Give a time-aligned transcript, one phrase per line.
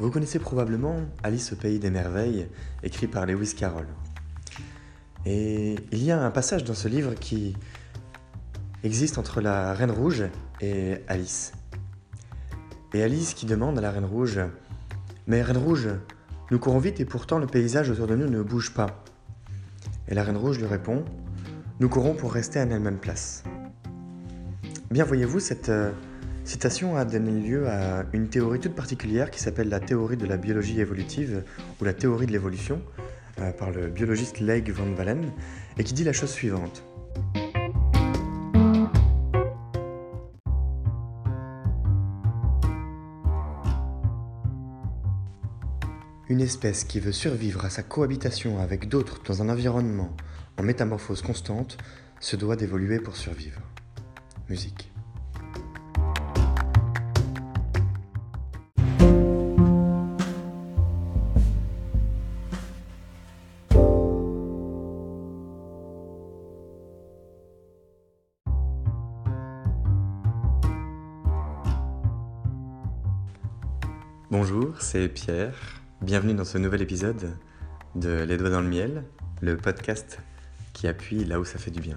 [0.00, 2.48] Vous connaissez probablement Alice au pays des merveilles,
[2.82, 3.86] écrit par Lewis Carroll.
[5.26, 7.54] Et il y a un passage dans ce livre qui
[8.82, 10.24] existe entre la Reine Rouge
[10.62, 11.52] et Alice.
[12.94, 14.40] Et Alice qui demande à la Reine Rouge
[15.26, 15.90] Mais Reine Rouge,
[16.50, 19.04] nous courons vite et pourtant le paysage autour de nous ne bouge pas.
[20.08, 21.04] Et la Reine Rouge lui répond
[21.78, 23.44] Nous courons pour rester à la même place.
[24.90, 25.92] Bien, voyez-vous, cette euh,
[26.50, 30.36] citation a donné lieu à une théorie toute particulière qui s'appelle la théorie de la
[30.36, 31.44] biologie évolutive
[31.80, 32.82] ou la théorie de l'évolution
[33.38, 35.30] euh, par le biologiste Leigh van Valen
[35.78, 36.82] et qui dit la chose suivante.
[46.28, 50.16] Une espèce qui veut survivre à sa cohabitation avec d'autres dans un environnement
[50.58, 51.78] en métamorphose constante
[52.18, 53.60] se doit d'évoluer pour survivre.
[54.48, 54.89] Musique.
[74.30, 75.56] Bonjour, c'est Pierre.
[76.02, 77.36] Bienvenue dans ce nouvel épisode
[77.96, 79.02] de Les Doigts dans le Miel,
[79.40, 80.20] le podcast
[80.72, 81.96] qui appuie là où ça fait du bien.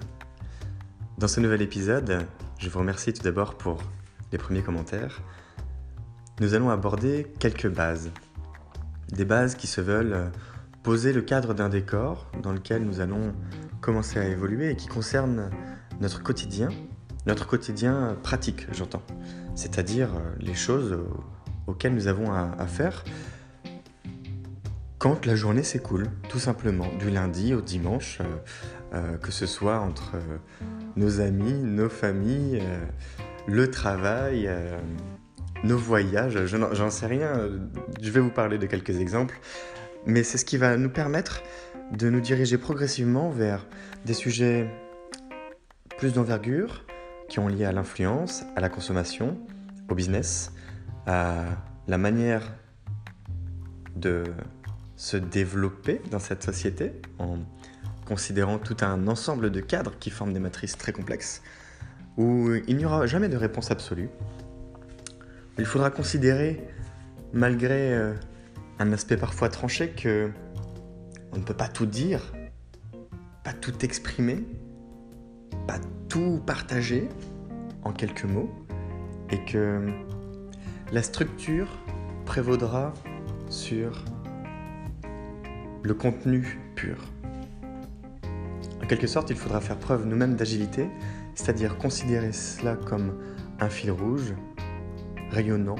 [1.16, 2.26] Dans ce nouvel épisode,
[2.58, 3.80] je vous remercie tout d'abord pour
[4.32, 5.22] les premiers commentaires.
[6.40, 8.10] Nous allons aborder quelques bases.
[9.12, 10.32] Des bases qui se veulent
[10.82, 13.32] poser le cadre d'un décor dans lequel nous allons
[13.80, 15.50] commencer à évoluer et qui concerne
[16.00, 16.70] notre quotidien,
[17.28, 19.04] notre quotidien pratique, j'entends.
[19.54, 20.98] C'est-à-dire les choses
[21.66, 23.04] auxquelles nous avons à, faire.
[24.98, 28.24] Quand la journée s'écoule, tout simplement, du lundi au dimanche, euh,
[28.94, 30.38] euh, que ce soit entre euh,
[30.96, 32.62] nos amis, nos familles,
[33.46, 34.48] le travail,
[35.64, 37.32] nos voyages, j'en sais rien,
[38.00, 39.38] je vais vous parler de quelques exemples,
[40.06, 41.42] mais c'est ce qui va nous permettre
[41.92, 43.66] de nous diriger progressivement vers
[44.06, 44.70] des sujets
[45.98, 46.84] plus d'envergure,
[47.28, 49.38] qui ont lié à l'influence, à la consommation,
[49.88, 50.52] au business,
[51.06, 51.44] à
[51.86, 52.52] la manière
[53.96, 54.24] de
[54.96, 57.38] se développer dans cette société en
[58.06, 61.42] considérant tout un ensemble de cadres qui forment des matrices très complexes,
[62.16, 64.10] où il n'y aura jamais de réponse absolue.
[65.58, 66.66] Il faudra considérer,
[67.32, 68.14] malgré euh,
[68.78, 70.30] un aspect parfois tranché, que
[71.32, 72.32] on ne peut pas tout dire,
[73.42, 74.44] pas tout exprimer,
[75.66, 75.78] pas
[76.08, 77.08] tout partager
[77.82, 78.52] en quelques mots,
[79.30, 79.88] et que
[80.92, 81.68] la structure
[82.26, 82.92] prévaudra
[83.48, 84.04] sur
[85.82, 86.96] le contenu pur.
[88.82, 90.88] En quelque sorte, il faudra faire preuve nous-mêmes d'agilité,
[91.34, 93.18] c'est-à-dire considérer cela comme
[93.60, 94.34] un fil rouge,
[95.30, 95.76] rayonnant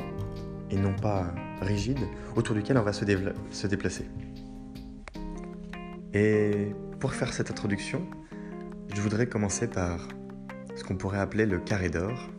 [0.71, 2.01] et non pas rigide,
[2.37, 4.07] autour duquel on va se, déplacer.
[6.13, 8.03] Et pour faire cette introduction,
[8.95, 10.09] je voudrais commencer par
[10.77, 12.31] ce qu'on pourrait appeler le carré d'or,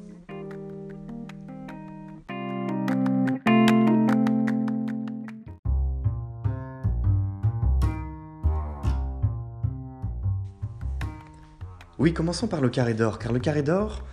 [11.98, 14.04] Oui, commençons par le carré d'or, car le carré d'or,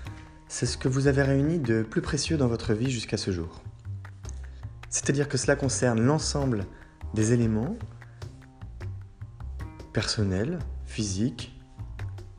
[0.46, 3.60] c'est ce que vous avez réuni de plus précieux dans votre vie jusqu'à ce jour.
[4.88, 6.66] C'est-à-dire que cela concerne l'ensemble
[7.14, 7.76] des éléments
[9.92, 11.58] personnels, physiques,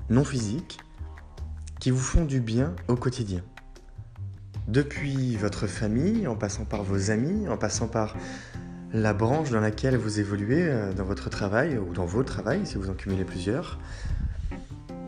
[0.09, 0.79] non physiques,
[1.81, 3.41] qui vous font du bien au quotidien.
[4.69, 8.15] Depuis votre famille, en passant par vos amis, en passant par
[8.93, 12.75] la branche dans laquelle vous évoluez euh, dans votre travail ou dans vos travails, si
[12.75, 13.79] vous en cumulez plusieurs,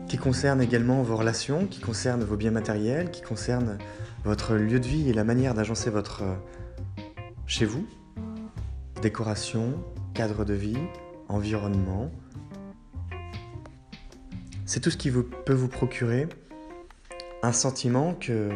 [0.08, 3.78] qui concerne également vos relations, qui concerne vos biens matériels, qui concerne
[4.24, 6.34] votre lieu de vie et la manière d'agencer votre euh,
[7.46, 7.86] chez vous,
[9.02, 9.82] décoration,
[10.14, 10.78] cadre de vie,
[11.28, 12.10] environnement.
[14.64, 16.28] C'est tout ce qui peut vous procurer
[17.42, 18.50] un sentiment que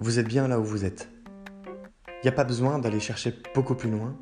[0.00, 1.08] vous êtes bien là où vous êtes.
[2.08, 4.16] Il n'y a pas besoin d'aller chercher beaucoup plus loin,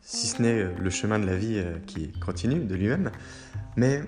[0.00, 3.10] si ce n'est euh, le chemin de la vie euh, qui continue de lui-même,
[3.76, 4.02] mais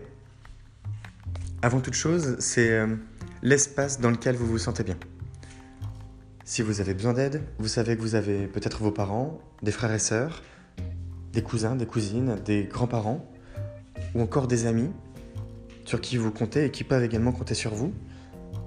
[1.60, 2.86] avant toute chose, c'est euh,
[3.42, 4.96] l'espace dans lequel vous vous sentez bien.
[6.44, 9.92] Si vous avez besoin d'aide, vous savez que vous avez peut-être vos parents, des frères
[9.92, 10.42] et sœurs,
[11.32, 13.28] des cousins, des cousines, des grands-parents,
[14.14, 14.90] ou encore des amis
[15.84, 17.92] sur qui vous comptez et qui peuvent également compter sur vous.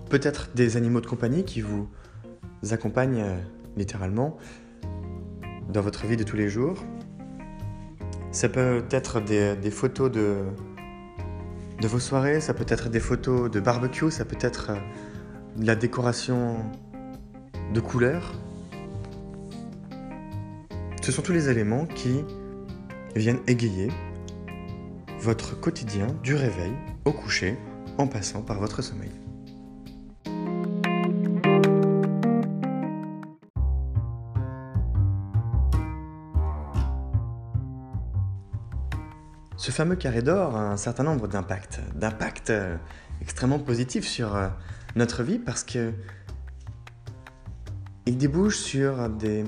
[0.10, 1.88] Peut-être des animaux de compagnie qui vous
[2.72, 3.38] accompagnent euh,
[3.78, 4.38] littéralement
[5.70, 6.84] dans votre vie de tous les jours.
[8.34, 10.44] Ça peut être des photos de,
[11.82, 14.76] de vos soirées, ça peut être des photos de barbecue, ça peut être euh,
[15.58, 16.58] de la décoration
[17.74, 18.34] de couleurs.
[21.02, 22.24] Ce sont tous les éléments qui
[23.16, 23.90] viennent égayer
[25.20, 26.72] votre quotidien du réveil
[27.06, 27.58] au coucher
[27.98, 29.21] en passant par votre sommeil.
[39.62, 42.76] Ce fameux carré d'or a un certain nombre d'impacts, d'impacts euh,
[43.22, 44.48] extrêmement positifs sur euh,
[44.96, 45.94] notre vie parce que
[48.08, 49.46] il débouche sur des,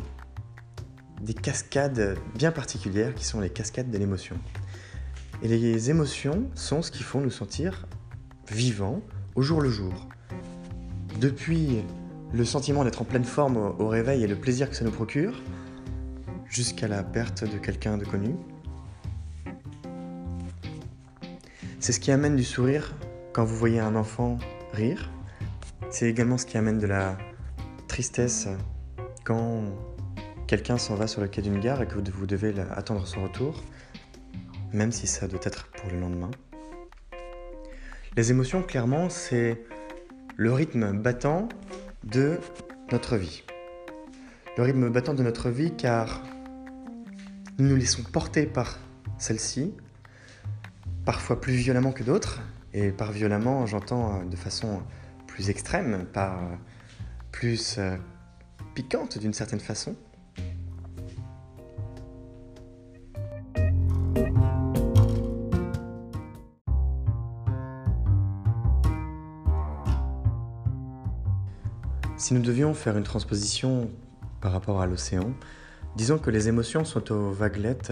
[1.19, 4.37] des cascades bien particulières qui sont les cascades de l'émotion.
[5.41, 7.87] Et les émotions sont ce qui font nous sentir
[8.51, 9.01] vivants
[9.33, 10.09] au jour le jour.
[11.19, 11.81] Depuis
[12.31, 15.41] le sentiment d'être en pleine forme au réveil et le plaisir que ça nous procure,
[16.47, 18.35] jusqu'à la perte de quelqu'un de connu,
[21.83, 22.95] C'est ce qui amène du sourire
[23.33, 24.37] quand vous voyez un enfant
[24.71, 25.11] rire.
[25.89, 27.17] C'est également ce qui amène de la
[27.89, 28.47] tristesse
[29.25, 29.65] quand
[30.47, 33.61] quelqu'un s'en va sur le quai d'une gare et que vous devez attendre son retour,
[34.71, 36.31] même si ça doit être pour le lendemain.
[38.15, 39.61] Les émotions, clairement, c'est
[40.37, 41.49] le rythme battant
[42.05, 42.39] de
[42.93, 43.43] notre vie.
[44.55, 46.23] Le rythme battant de notre vie car
[47.59, 48.79] nous nous laissons porter par
[49.17, 49.73] celle-ci
[51.05, 52.41] parfois plus violemment que d'autres.
[52.73, 54.81] Et par violemment, j'entends euh, de façon
[55.27, 56.55] plus extrême, par euh,
[57.31, 57.97] plus euh,
[58.73, 59.95] piquante d'une certaine façon.
[72.17, 73.89] Si nous devions faire une transposition
[74.39, 75.33] par rapport à l'océan,
[75.97, 77.91] disons que les émotions sont aux vaguelettes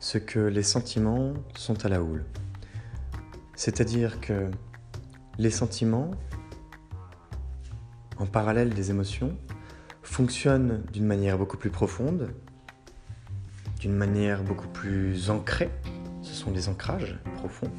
[0.00, 2.24] ce que les sentiments sont à la houle.
[3.60, 4.50] C'est-à-dire que
[5.36, 6.12] les sentiments,
[8.16, 9.36] en parallèle des émotions,
[10.02, 12.30] fonctionnent d'une manière beaucoup plus profonde,
[13.78, 15.70] d'une manière beaucoup plus ancrée.
[16.22, 17.70] Ce sont des ancrages profonds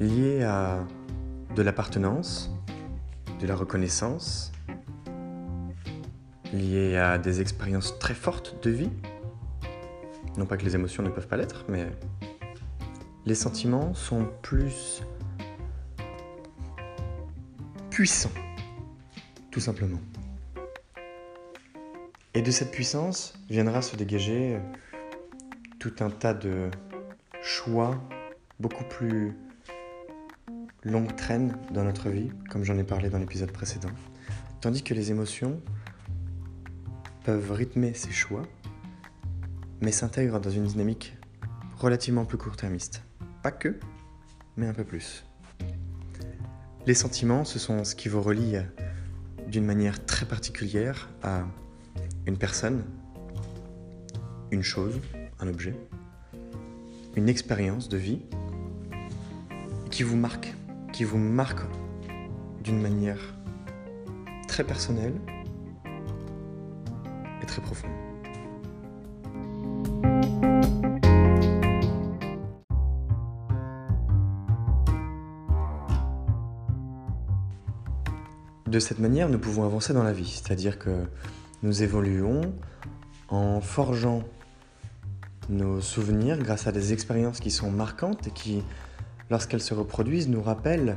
[0.00, 0.84] liés à
[1.54, 2.50] de l'appartenance,
[3.38, 4.50] de la reconnaissance,
[6.52, 8.90] liés à des expériences très fortes de vie.
[10.36, 11.86] Non pas que les émotions ne peuvent pas l'être, mais
[13.26, 15.02] les sentiments sont plus
[17.90, 18.30] puissants,
[19.50, 19.98] tout simplement.
[22.34, 24.60] Et de cette puissance viendra se dégager
[25.80, 26.70] tout un tas de
[27.42, 28.00] choix
[28.60, 29.36] beaucoup plus
[30.84, 33.90] longue traîne dans notre vie, comme j'en ai parlé dans l'épisode précédent.
[34.60, 35.60] Tandis que les émotions
[37.24, 38.42] peuvent rythmer ces choix,
[39.80, 41.16] mais s'intègrent dans une dynamique
[41.76, 43.02] relativement plus court-termiste.
[43.46, 43.78] Pas que,
[44.56, 45.24] mais un peu plus.
[46.84, 48.56] Les sentiments, ce sont ce qui vous relie
[49.46, 51.44] d'une manière très particulière à
[52.26, 52.82] une personne,
[54.50, 55.00] une chose,
[55.38, 55.76] un objet,
[57.14, 58.22] une expérience de vie
[59.92, 60.52] qui vous marque,
[60.92, 61.62] qui vous marque
[62.64, 63.36] d'une manière
[64.48, 65.14] très personnelle
[67.40, 67.95] et très profonde.
[78.66, 80.90] De cette manière, nous pouvons avancer dans la vie, c'est-à-dire que
[81.62, 82.52] nous évoluons
[83.28, 84.24] en forgeant
[85.48, 88.64] nos souvenirs grâce à des expériences qui sont marquantes et qui,
[89.30, 90.96] lorsqu'elles se reproduisent, nous rappellent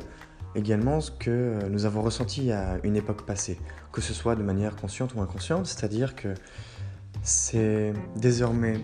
[0.55, 3.59] également ce que nous avons ressenti à une époque passée,
[3.91, 6.33] que ce soit de manière consciente ou inconsciente, c'est-à-dire que
[7.21, 8.79] c'est désormais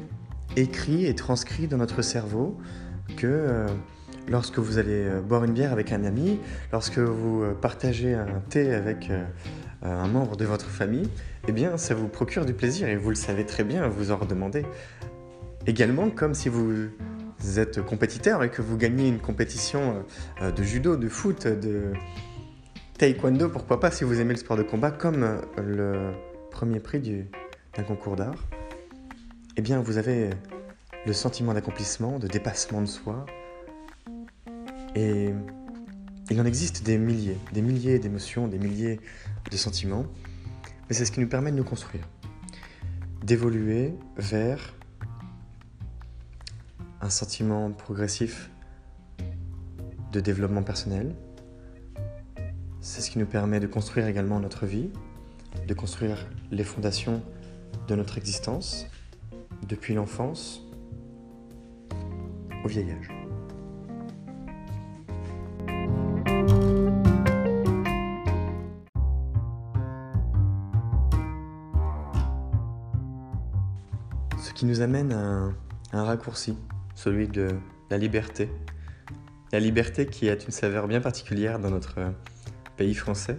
[0.55, 2.55] écrit et transcrit dans notre cerveau
[3.17, 3.67] que euh,
[4.27, 6.39] lorsque vous allez euh, boire une bière avec un ami,
[6.71, 9.23] lorsque vous euh, partagez un thé avec euh,
[9.81, 11.09] un membre de votre famille,
[11.47, 14.17] eh bien ça vous procure du plaisir et vous le savez très bien, vous en
[14.17, 14.65] redemandez.
[15.67, 16.89] Également, comme si vous
[17.57, 20.05] êtes compétiteur et que vous gagnez une compétition
[20.39, 21.93] de judo, de foot, de
[22.99, 26.11] taekwondo, pourquoi pas si vous aimez le sport de combat, comme le
[26.51, 27.25] premier prix
[27.75, 28.47] d'un concours d'art,
[29.57, 30.29] eh bien vous avez
[31.07, 33.25] le sentiment d'accomplissement, de dépassement de soi,
[34.95, 35.33] et
[36.31, 38.99] il en existe des milliers, des milliers d'émotions, des milliers
[39.51, 40.05] de sentiments,
[40.89, 42.07] mais c'est ce qui nous permet de nous construire,
[43.23, 44.73] d'évoluer vers
[47.01, 48.49] un sentiment progressif
[50.11, 51.15] de développement personnel.
[52.81, 54.89] C'est ce qui nous permet de construire également notre vie,
[55.67, 57.21] de construire les fondations
[57.87, 58.87] de notre existence,
[59.67, 60.61] depuis l'enfance
[62.63, 63.14] au vieil âge.
[74.65, 75.51] Nous amène à
[75.93, 76.57] un, raccourci,
[76.95, 77.49] celui de
[77.89, 78.49] la liberté.
[79.51, 82.13] La liberté qui a une saveur bien particulière dans notre
[82.75, 83.37] pays français,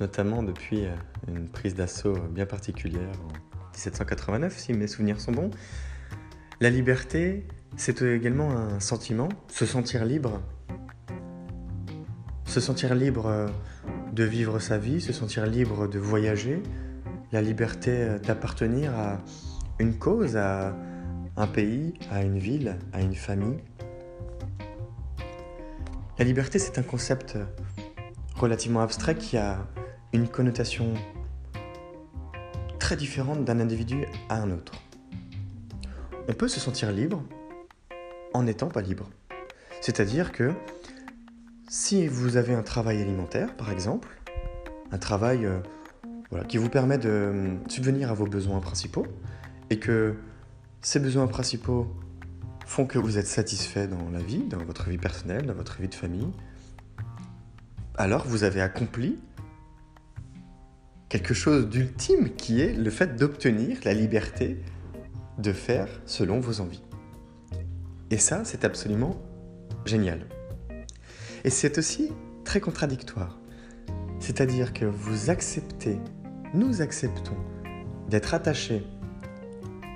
[0.00, 0.94] notamment depuis euh,
[1.28, 5.50] une prise d'assaut bien particulière en 1789, si mes souvenirs sont bons.
[6.60, 7.46] La liberté,
[7.76, 10.40] c'est également un sentiment, se sentir libre.
[12.46, 13.46] Se sentir libre euh,
[14.12, 16.62] de vivre sa vie, se sentir libre de voyager,
[17.32, 19.20] la liberté euh, d'appartenir à
[19.78, 20.74] une cause, à
[21.36, 23.58] un pays, à une ville, à une famille.
[26.18, 27.36] La liberté, c'est un concept
[28.36, 29.66] relativement abstrait qui a
[30.12, 30.94] une connotation
[32.78, 34.72] très différente d'un individu à un autre.
[36.28, 37.22] On peut se sentir libre
[38.32, 39.08] en n'étant pas libre.
[39.80, 40.52] C'est-à-dire que
[41.68, 44.08] si vous avez un travail alimentaire, par exemple,
[44.92, 45.60] un travail euh,
[46.48, 49.06] qui vous permet de subvenir à vos besoins principaux,
[49.70, 50.14] et que
[50.80, 51.86] ces besoins principaux
[52.66, 55.88] font que vous êtes satisfait dans la vie, dans votre vie personnelle, dans votre vie
[55.88, 56.28] de famille,
[57.96, 59.18] alors vous avez accompli
[61.08, 64.60] quelque chose d'ultime qui est le fait d'obtenir la liberté
[65.38, 66.82] de faire selon vos envies.
[68.10, 69.16] Et ça, c'est absolument
[69.84, 70.26] génial.
[71.44, 72.12] Et c'est aussi
[72.44, 73.38] très contradictoire.
[74.20, 75.98] C'est-à-dire que vous acceptez,
[76.54, 77.36] nous acceptons
[78.08, 78.84] d'être attachés,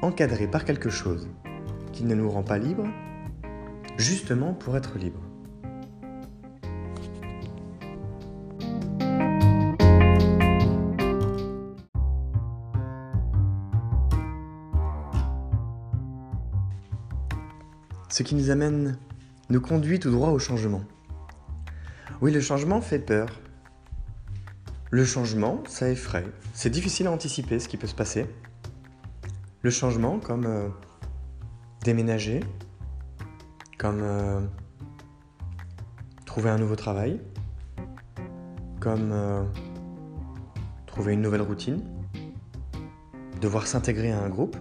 [0.03, 1.29] encadrés par quelque chose
[1.93, 2.89] qui ne nous rend pas libres,
[3.97, 5.23] justement pour être libres.
[18.21, 18.99] ce qui nous amène,
[19.49, 20.83] nous conduit tout droit au changement.
[22.21, 23.41] Oui, le changement fait peur.
[24.91, 26.27] Le changement, ça effraie.
[26.53, 28.27] C'est difficile à anticiper ce qui peut se passer.
[29.63, 30.69] Le changement, comme euh,
[31.85, 32.41] déménager,
[33.77, 34.41] comme euh,
[36.25, 37.21] trouver un nouveau travail,
[38.81, 39.45] comme euh,
[40.87, 41.83] trouver une nouvelle routine,
[43.43, 44.57] devoir s'intégrer à un groupe,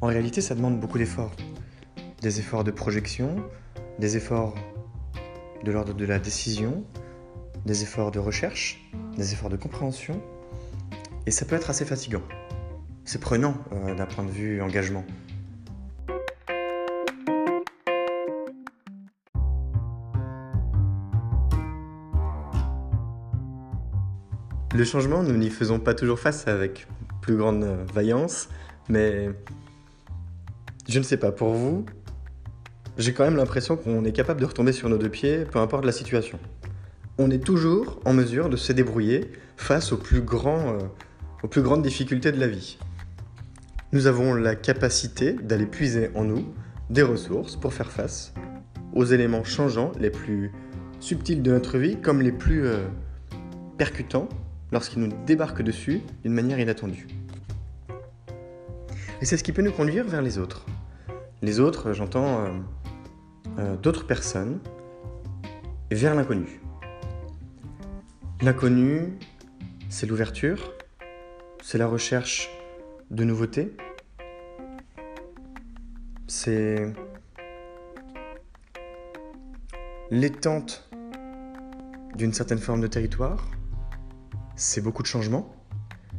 [0.00, 1.32] en réalité, ça demande beaucoup d'efforts.
[2.22, 3.36] Des efforts de projection,
[3.98, 4.54] des efforts
[5.64, 6.84] de l'ordre de la décision,
[7.66, 10.22] des efforts de recherche, des efforts de compréhension.
[11.26, 12.22] Et ça peut être assez fatigant.
[13.10, 15.02] C'est prenant euh, d'un point de vue engagement.
[24.74, 26.86] Le changement, nous n'y faisons pas toujours face avec
[27.22, 28.50] plus grande vaillance,
[28.90, 29.30] mais
[30.86, 31.86] je ne sais pas, pour vous,
[32.98, 35.86] j'ai quand même l'impression qu'on est capable de retomber sur nos deux pieds, peu importe
[35.86, 36.38] la situation.
[37.16, 40.78] On est toujours en mesure de se débrouiller face aux plus, euh,
[41.42, 42.76] aux plus grandes difficultés de la vie.
[43.90, 46.44] Nous avons la capacité d'aller puiser en nous
[46.90, 48.34] des ressources pour faire face
[48.92, 50.52] aux éléments changeants les plus
[51.00, 52.86] subtils de notre vie comme les plus euh,
[53.78, 54.28] percutants
[54.72, 57.06] lorsqu'ils nous débarquent dessus d'une manière inattendue.
[59.22, 60.66] Et c'est ce qui peut nous conduire vers les autres.
[61.40, 62.48] Les autres, j'entends euh,
[63.58, 64.60] euh, d'autres personnes
[65.90, 66.60] vers l'inconnu.
[68.42, 69.16] L'inconnu,
[69.88, 70.74] c'est l'ouverture,
[71.62, 72.50] c'est la recherche
[73.10, 73.74] de nouveautés,
[76.26, 76.92] c'est
[80.10, 80.90] l'étente
[82.14, 83.50] d'une certaine forme de territoire,
[84.56, 85.54] c'est beaucoup de changements,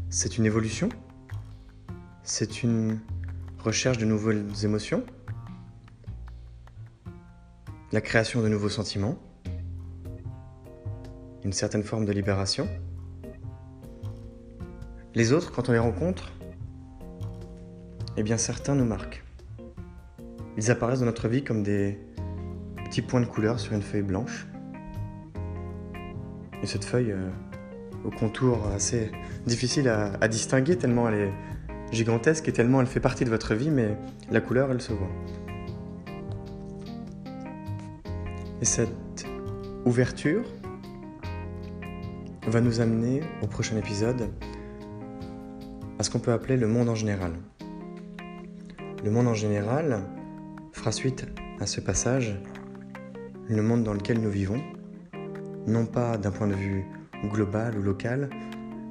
[0.09, 0.89] c'est une évolution,
[2.23, 2.99] c'est une
[3.59, 5.05] recherche de nouvelles émotions,
[7.91, 9.19] la création de nouveaux sentiments,
[11.43, 12.67] une certaine forme de libération.
[15.15, 16.31] Les autres, quand on les rencontre,
[18.19, 19.23] eh bien certains nous marquent.
[20.57, 21.97] Ils apparaissent dans notre vie comme des
[22.83, 24.45] petits points de couleur sur une feuille blanche.
[26.61, 27.29] Et cette feuille, euh,
[28.03, 29.09] au contour assez
[29.45, 31.33] difficile à distinguer tellement elle est
[31.93, 33.97] gigantesque et tellement elle fait partie de votre vie, mais
[34.29, 35.11] la couleur, elle se voit.
[38.61, 39.25] Et cette
[39.85, 40.43] ouverture
[42.47, 44.29] va nous amener au prochain épisode
[45.97, 47.31] à ce qu'on peut appeler le monde en général.
[49.01, 50.03] Le monde en général
[50.73, 51.25] fera suite
[51.61, 52.35] à ce passage
[53.47, 54.61] le monde dans lequel nous vivons,
[55.67, 56.83] non pas d'un point de vue
[57.31, 58.29] global ou local,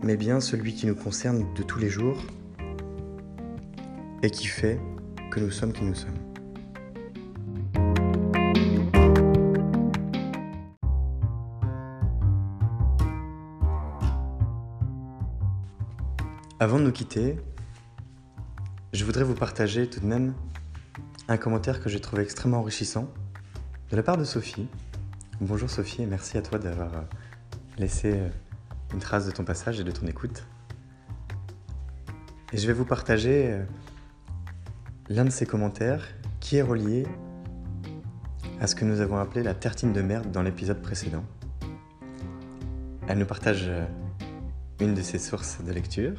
[0.03, 2.17] mais bien celui qui nous concerne de tous les jours
[4.23, 4.81] et qui fait
[5.31, 6.15] que nous sommes qui nous sommes.
[16.61, 17.37] Avant de nous quitter,
[18.99, 20.35] je voudrais vous partager tout de même
[21.29, 23.09] un commentaire que j'ai trouvé extrêmement enrichissant
[23.93, 24.67] de la part de Sophie.
[25.41, 27.03] Bonjour Sophie et merci à toi d'avoir euh,
[27.79, 28.29] laissé euh,
[28.93, 30.45] une trace de ton passage et de ton écoute.
[32.53, 33.65] Et je vais vous partager euh,
[35.09, 36.05] l'un de ces commentaires
[36.41, 37.07] qui est relié
[38.61, 41.25] à ce que nous avons appelé la tartine de merde dans l'épisode précédent.
[43.07, 43.71] Elle nous partage
[44.81, 46.19] une de ses sources de lecture,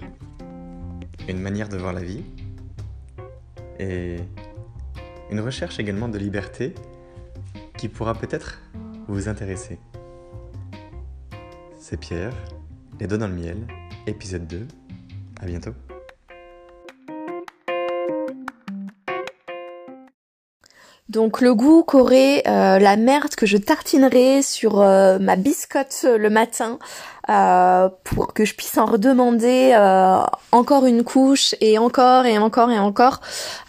[1.28, 2.24] une manière de voir la vie
[3.80, 4.18] et
[5.32, 6.76] une recherche également de liberté
[7.78, 8.62] qui pourra peut-être
[9.08, 9.80] vous intéresser.
[11.78, 12.34] C'est Pierre,
[13.00, 13.66] Les Doigts dans le Miel,
[14.06, 14.68] épisode 2.
[15.42, 15.74] À bientôt.
[21.10, 26.30] Donc le goût qu'aurait euh, la merde que je tartinerai sur euh, ma biscotte le
[26.30, 26.78] matin
[27.30, 29.76] euh, pour que je puisse en redemander
[30.52, 33.22] encore une couche et encore et encore et encore.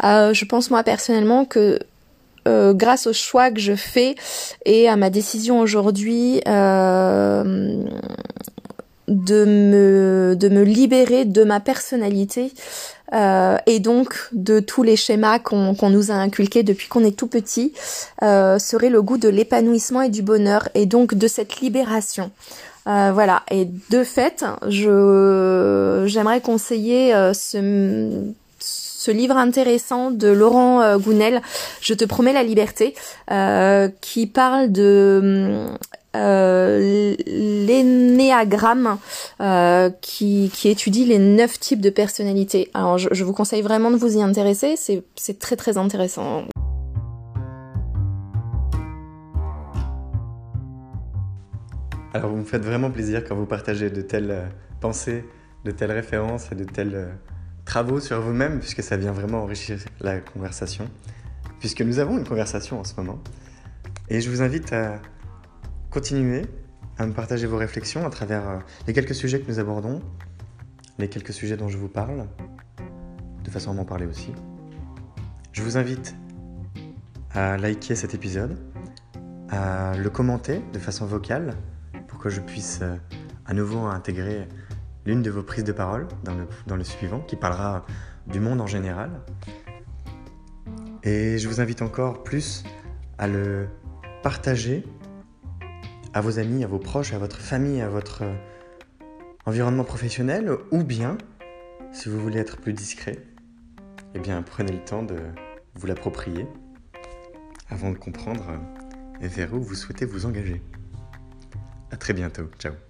[0.02, 1.78] je pense moi personnellement que
[2.46, 4.16] grâce au choix que je fais
[4.66, 6.42] et à ma décision aujourd'hui
[9.10, 12.52] de me de me libérer de ma personnalité
[13.12, 17.26] euh, et donc de tous les schémas qu'on nous a inculqués depuis qu'on est tout
[17.26, 17.72] petit
[18.22, 22.30] euh, serait le goût de l'épanouissement et du bonheur et donc de cette libération.
[22.86, 31.40] Euh, voilà et de fait je j'aimerais conseiller ce ce livre intéressant de Laurent Gounel,
[31.80, 32.94] Je te promets la liberté,
[34.02, 35.66] qui parle de
[36.16, 38.98] euh, l'énéagramme
[39.40, 42.70] euh, qui, qui, étudie les neuf types de personnalités.
[42.74, 46.44] Alors je, je vous conseille vraiment de vous y intéresser, c'est très très intéressant.
[52.12, 54.46] Alors vous me faites vraiment plaisir quand vous partagez de telles euh,
[54.80, 55.24] pensées,
[55.64, 57.12] de telles références et de tels euh,
[57.64, 60.88] travaux sur vous-même, puisque ça vient vraiment enrichir la conversation,
[61.60, 63.20] puisque nous avons une conversation en ce moment.
[64.08, 65.00] Et je vous invite à
[65.90, 66.46] continuez
[66.98, 70.00] à me partager vos réflexions à travers euh, les quelques sujets que nous abordons,
[70.98, 72.28] les quelques sujets dont je vous parle,
[73.42, 74.32] de façon à m'en parler aussi.
[75.52, 76.14] Je vous invite
[77.32, 78.56] à liker cet épisode,
[79.48, 81.56] à le commenter de façon vocale
[82.06, 82.94] pour que je puisse euh,
[83.46, 84.46] à nouveau intégrer
[85.06, 87.84] l'une de vos prises de parole dans le, dans le suivant qui parlera
[88.28, 89.10] du monde en général.
[91.02, 92.62] Et je vous invite encore plus
[93.18, 93.66] à le
[94.22, 94.84] partager
[96.12, 98.34] à vos amis, à vos proches, à votre famille, à votre euh,
[99.46, 101.16] environnement professionnel, ou bien,
[101.92, 103.18] si vous voulez être plus discret,
[104.14, 105.16] eh bien prenez le temps de
[105.74, 106.46] vous l'approprier
[107.68, 110.62] avant de comprendre euh, vers où vous souhaitez vous engager.
[111.90, 112.89] À très bientôt, ciao